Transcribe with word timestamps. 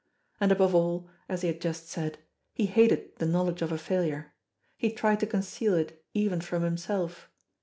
And 0.39 0.51
above 0.51 0.73
all, 0.73 1.11
as 1.29 1.43
he 1.43 1.47
had 1.47 1.61
just 1.61 1.87
said, 1.87 2.17
he 2.55 2.65
hated 2.65 3.17
the 3.17 3.27
knowledge 3.27 3.61
of 3.61 3.71
a 3.71 3.77
failure; 3.77 4.33
he 4.75 4.91
tried 4.91 5.19
to 5.19 5.27
conceal 5.27 5.75
it 5.75 6.03
even 6.15 6.41
from 6.41 6.63
himself. 6.63 7.29